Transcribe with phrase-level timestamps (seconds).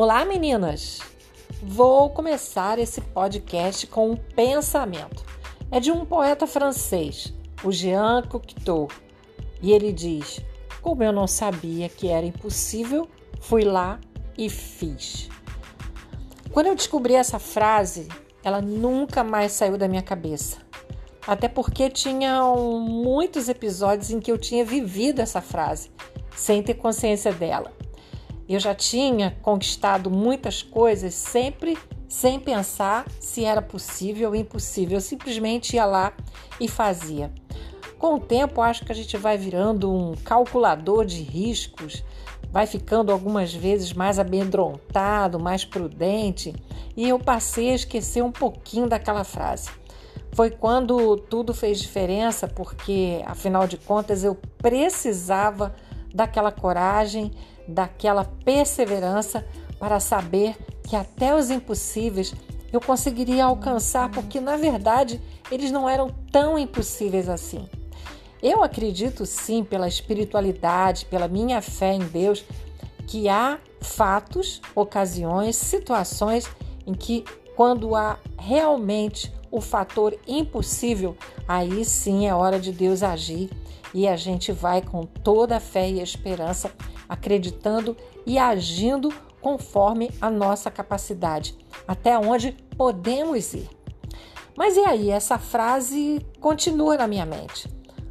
[0.00, 1.00] Olá, meninas!
[1.60, 5.24] Vou começar esse podcast com um pensamento.
[5.72, 7.34] É de um poeta francês,
[7.64, 8.86] o Jean Cocteau,
[9.60, 10.40] e ele diz:
[10.80, 13.08] Como eu não sabia que era impossível,
[13.40, 13.98] fui lá
[14.38, 15.28] e fiz.
[16.52, 18.06] Quando eu descobri essa frase,
[18.44, 20.58] ela nunca mais saiu da minha cabeça.
[21.26, 25.90] Até porque tinham muitos episódios em que eu tinha vivido essa frase,
[26.36, 27.72] sem ter consciência dela.
[28.48, 31.76] Eu já tinha conquistado muitas coisas sempre
[32.08, 34.96] sem pensar se era possível ou impossível.
[34.96, 36.14] Eu simplesmente ia lá
[36.58, 37.30] e fazia.
[37.98, 42.02] Com o tempo, acho que a gente vai virando um calculador de riscos,
[42.50, 46.54] vai ficando algumas vezes mais amedrontado, mais prudente,
[46.96, 49.68] e eu passei a esquecer um pouquinho daquela frase.
[50.32, 55.74] Foi quando tudo fez diferença, porque afinal de contas eu precisava
[56.14, 57.32] daquela coragem,
[57.66, 59.46] daquela perseverança
[59.78, 62.34] para saber que até os impossíveis
[62.72, 65.20] eu conseguiria alcançar, porque na verdade
[65.50, 67.68] eles não eram tão impossíveis assim.
[68.42, 72.44] Eu acredito sim, pela espiritualidade, pela minha fé em Deus,
[73.06, 76.48] que há fatos, ocasiões, situações
[76.86, 77.24] em que,
[77.56, 83.50] quando há realmente o fator impossível, aí sim é hora de Deus agir
[83.94, 86.70] e a gente vai com toda a fé e esperança,
[87.08, 93.68] acreditando e agindo conforme a nossa capacidade, até onde podemos ir.
[94.56, 97.68] Mas e aí, essa frase continua na minha mente.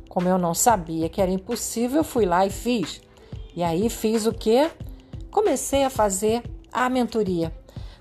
[0.08, 3.02] Como eu não sabia que era impossível, fui lá e fiz.
[3.54, 4.72] E aí fiz o quê?
[5.30, 7.54] Comecei a fazer a mentoria.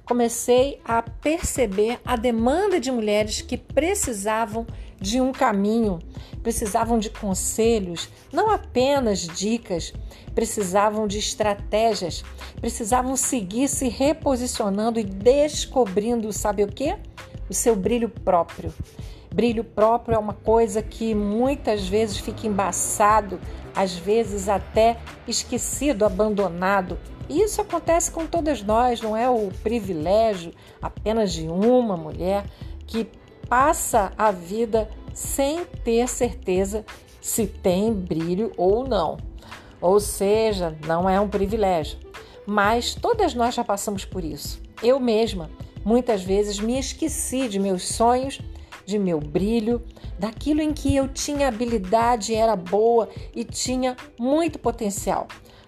[0.06, 4.64] Comecei a perceber a demanda de mulheres que precisavam
[5.00, 5.98] de um caminho,
[6.44, 9.92] precisavam de conselhos, não apenas dicas,
[10.32, 12.24] precisavam de estratégias,
[12.60, 16.96] precisavam seguir se reposicionando e descobrindo, sabe o que?
[17.50, 18.72] O seu brilho próprio.
[19.34, 23.40] Brilho próprio é uma coisa que muitas vezes fica embaçado,
[23.74, 26.96] às vezes até esquecido, abandonado.
[27.28, 32.44] E isso acontece com todas nós, não é o privilégio apenas de uma mulher
[32.86, 33.08] que
[33.48, 36.84] passa a vida sem ter certeza
[37.20, 39.16] se tem brilho ou não.
[39.80, 41.98] Ou seja, não é um privilégio.
[42.46, 44.60] Mas todas nós já passamos por isso.
[44.82, 45.50] Eu mesma,
[45.84, 48.40] muitas vezes, me esqueci de meus sonhos,
[48.84, 49.82] de meu brilho,
[50.18, 55.26] daquilo em que eu tinha habilidade, era boa e tinha muito potencial.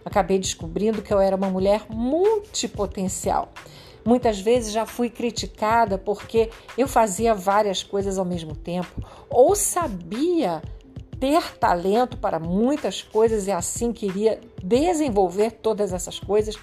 [0.09, 3.53] Acabei descobrindo que eu era uma mulher multipotencial
[4.09, 10.63] Muitas vezes já fui criticada porque eu fazia várias coisas ao mesmo tempo ou sabia
[11.21, 16.57] ter talento para muitas coisas e assim queria desenvolver todas essas coisas.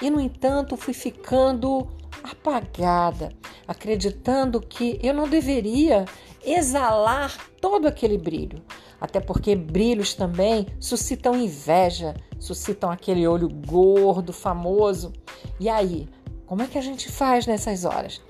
[0.00, 1.88] E no entanto, fui ficando
[2.22, 3.32] apagada,
[3.66, 6.04] acreditando que eu não deveria
[6.44, 8.62] exalar todo aquele brilho.
[9.00, 15.12] Até porque brilhos também suscitam inveja, suscitam aquele olho gordo, famoso.
[15.60, 16.08] E aí,
[16.46, 18.20] como é que a gente faz nessas horas?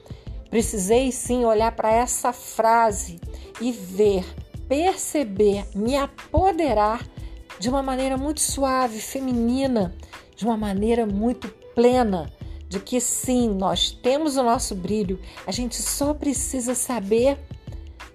[0.50, 3.21] Precisei sim olhar para essa frase
[3.60, 4.25] e ver,
[4.69, 7.06] perceber, me apoderar
[7.59, 9.94] de uma maneira muito suave, feminina,
[10.34, 12.31] de uma maneira muito plena,
[12.69, 17.38] de que sim, nós temos o nosso brilho, a gente só precisa saber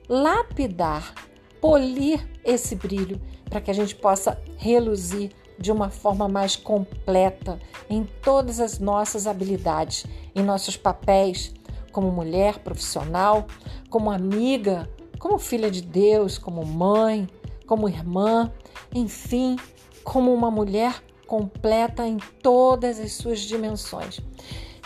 [0.08, 1.14] lapidar,
[1.62, 8.04] polir esse brilho para que a gente possa reluzir de uma forma mais completa em
[8.04, 10.06] todas as nossas habilidades,
[10.36, 11.54] em nossos papéis
[11.92, 13.46] como mulher profissional,
[13.90, 14.90] como amiga,
[15.20, 17.28] como filha de Deus, como mãe,
[17.68, 18.52] como irmã,
[18.94, 19.58] enfim,
[20.04, 24.20] como uma mulher completa em todas as suas dimensões.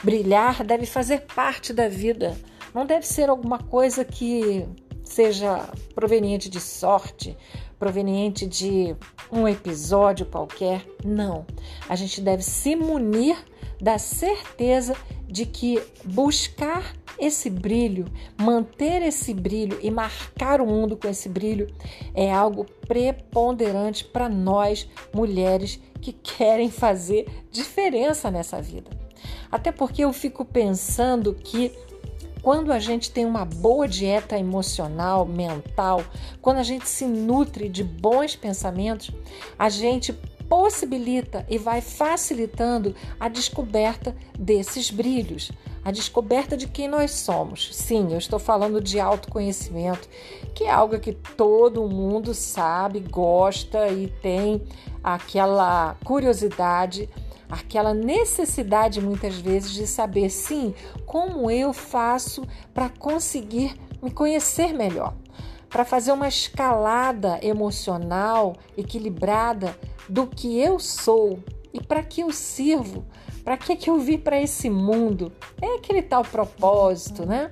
[0.03, 2.38] Brilhar deve fazer parte da vida,
[2.74, 4.68] não deve ser alguma coisa que
[5.06, 7.38] seja proveniente de sorte,
[7.80, 8.96] proveniente de
[9.32, 10.86] um episódio qualquer.
[11.04, 11.46] Não.
[11.88, 13.38] A gente deve se munir
[13.80, 14.96] da certeza
[15.28, 18.06] de que buscar esse brilho,
[18.38, 21.74] manter esse brilho e marcar o mundo com esse brilho
[22.13, 28.90] é algo preponderante para nós, mulheres que querem fazer diferença nessa vida.
[29.51, 31.72] Até porque eu fico pensando que
[32.45, 36.03] quando a gente tem uma boa dieta emocional, mental,
[36.44, 39.09] quando a gente se nutre de bons pensamentos,
[39.57, 40.13] a gente
[40.47, 45.51] possibilita e vai facilitando a descoberta desses brilhos,
[45.83, 47.75] a descoberta de quem nós somos.
[47.75, 50.07] Sim, eu estou falando de autoconhecimento,
[50.53, 54.62] que é algo que todo mundo sabe, gosta e tem
[55.03, 57.09] aquela curiosidade
[57.60, 60.74] aquela necessidade muitas vezes de saber, sim,
[61.06, 65.13] como eu faço para conseguir me conhecer melhor,
[65.69, 71.40] para fazer uma escalada emocional equilibrada do que eu sou
[71.74, 73.06] e para que eu sirvo,
[73.44, 75.31] para que, que eu vim para esse mundo.
[75.62, 77.51] É aquele tal propósito, né?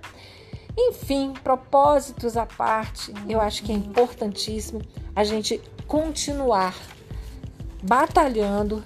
[0.78, 4.82] Enfim, propósitos à parte, eu acho que é importantíssimo
[5.16, 6.76] a gente continuar
[7.84, 8.82] batalhando,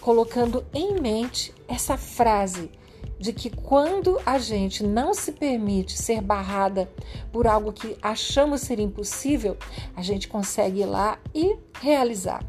[0.00, 2.70] colocando em mente essa frase
[3.18, 6.90] de que quando a gente não se permite ser barrada
[7.30, 9.58] por algo que achamos ser impossível,
[9.94, 12.42] a gente consegue ir lá e realizar.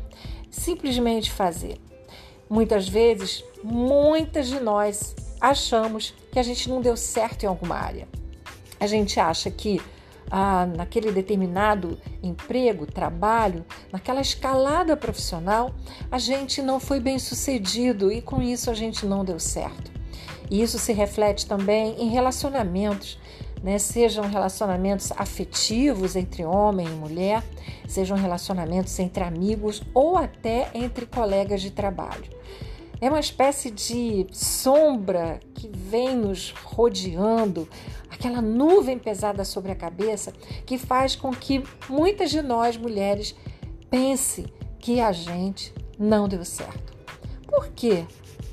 [0.49, 1.77] Simplesmente fazer.
[2.49, 8.07] Muitas vezes, muitas de nós achamos que a gente não deu certo em alguma área.
[8.79, 9.81] A gente acha que
[10.31, 15.75] ah, naquele determinado emprego, trabalho, naquela escalada profissional,
[16.09, 19.91] a gente não foi bem sucedido e com isso a gente não deu certo.
[20.49, 23.19] E isso se reflete também em relacionamentos,
[23.61, 23.77] né?
[23.77, 27.43] sejam relacionamentos afetivos entre homem e mulher,
[27.87, 32.29] sejam relacionamentos entre amigos ou até entre colegas de trabalho.
[33.01, 37.67] É uma espécie de sombra que vem nos rodeando,
[38.11, 40.31] aquela nuvem pesada sobre a cabeça
[40.67, 43.35] que faz com que muitas de nós mulheres
[43.89, 44.45] pense
[44.77, 46.95] que a gente não deu certo.
[47.47, 48.05] Por que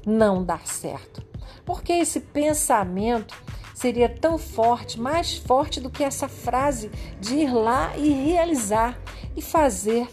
[0.07, 1.23] não dar certo?
[1.67, 3.37] Porque esse pensamento
[3.75, 6.91] seria tão forte, mais forte do que essa frase
[7.21, 8.99] de ir lá e realizar
[9.37, 10.09] e fazer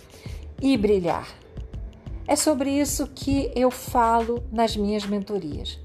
[0.62, 1.45] e brilhar.
[2.28, 5.80] É sobre isso que eu falo nas minhas mentorias.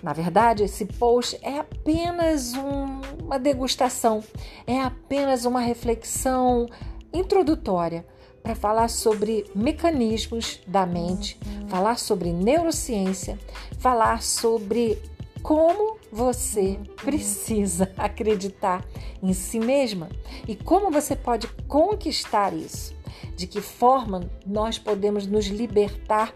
[0.00, 4.22] Na verdade, esse post é apenas um, uma degustação,
[4.66, 6.68] é apenas uma reflexão
[7.12, 8.06] introdutória
[8.42, 11.38] para falar sobre mecanismos da mente,
[11.68, 13.38] falar sobre neurociência,
[13.78, 15.00] falar sobre
[15.42, 18.84] como você precisa acreditar
[19.22, 20.08] em si mesma
[20.46, 23.01] e como você pode conquistar isso
[23.36, 26.32] de que forma nós podemos nos libertar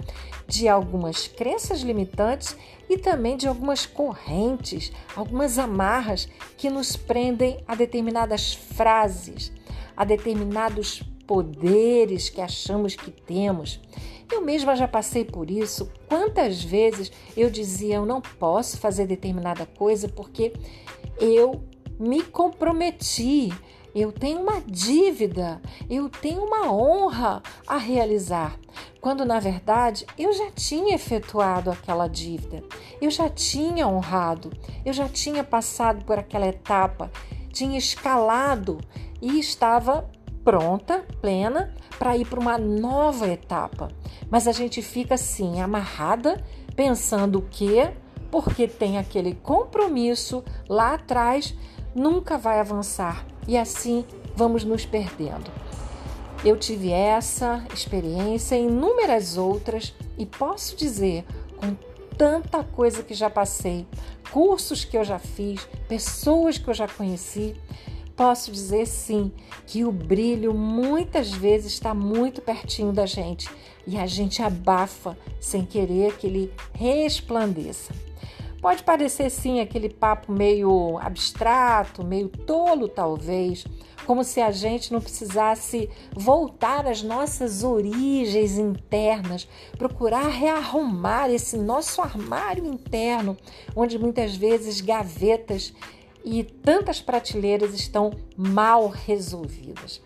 [0.46, 2.56] de algumas crenças limitantes
[2.88, 9.52] e também de algumas correntes, algumas amarras que nos prendem a determinadas frases,
[9.96, 13.80] a determinados poderes que achamos que temos.
[14.30, 15.90] Eu mesma já passei por isso.
[16.08, 20.52] Quantas vezes eu dizia eu não posso fazer determinada coisa porque
[21.20, 21.64] eu
[21.98, 23.52] me comprometi,
[23.96, 25.58] eu tenho uma dívida,
[25.88, 28.54] eu tenho uma honra a realizar,
[29.00, 32.62] quando na verdade eu já tinha efetuado aquela dívida,
[33.00, 34.52] eu já tinha honrado,
[34.84, 37.10] eu já tinha passado por aquela etapa,
[37.50, 38.78] tinha escalado
[39.22, 40.10] e estava
[40.44, 43.88] pronta, plena, para ir para uma nova etapa.
[44.30, 46.44] Mas a gente fica assim, amarrada,
[46.76, 47.90] pensando o quê?
[48.30, 51.56] Porque tem aquele compromisso lá atrás,
[51.94, 54.04] nunca vai avançar e assim
[54.34, 55.50] vamos nos perdendo.
[56.44, 61.24] Eu tive essa experiência e inúmeras outras e posso dizer,
[61.56, 61.74] com
[62.16, 63.86] tanta coisa que já passei,
[64.30, 67.56] cursos que eu já fiz, pessoas que eu já conheci,
[68.14, 69.32] posso dizer sim
[69.66, 73.48] que o brilho muitas vezes está muito pertinho da gente
[73.86, 77.92] e a gente abafa sem querer que ele resplandeça.
[78.66, 83.64] Pode parecer sim aquele papo meio abstrato, meio tolo, talvez,
[84.04, 89.46] como se a gente não precisasse voltar às nossas origens internas,
[89.78, 93.36] procurar rearrumar esse nosso armário interno,
[93.76, 95.72] onde muitas vezes gavetas
[96.24, 100.02] e tantas prateleiras estão mal resolvidas.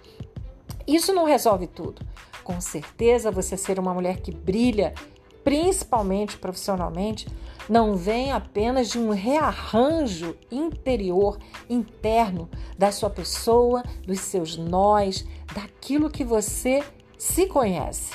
[0.87, 2.03] Isso não resolve tudo.
[2.45, 4.93] Com certeza, você ser uma mulher que brilha,
[5.43, 7.27] principalmente profissionalmente,
[7.69, 16.11] não vem apenas de um rearranjo interior, interno da sua pessoa, dos seus nós, daquilo
[16.11, 16.83] que você
[17.17, 18.13] se conhece.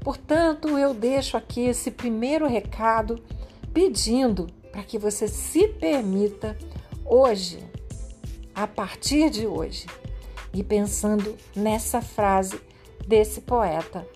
[0.00, 3.22] Portanto, eu deixo aqui esse primeiro recado
[3.72, 6.56] pedindo para que você se permita
[7.04, 7.58] hoje,
[8.54, 9.86] a partir de hoje,
[10.52, 12.60] e pensando nessa frase
[13.08, 14.06] desse poeta,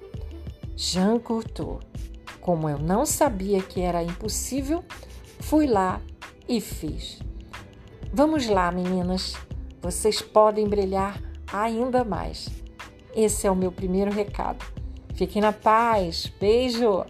[0.76, 1.87] Jean Cocteau.
[2.48, 4.82] Como eu não sabia que era impossível,
[5.38, 6.00] fui lá
[6.48, 7.18] e fiz.
[8.10, 9.34] Vamos lá, meninas,
[9.82, 11.20] vocês podem brilhar
[11.52, 12.48] ainda mais.
[13.14, 14.64] Esse é o meu primeiro recado.
[15.12, 16.32] Fiquem na paz.
[16.40, 17.04] Beijo!